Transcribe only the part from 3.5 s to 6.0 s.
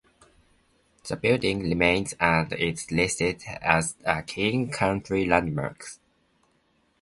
as a King County landmark.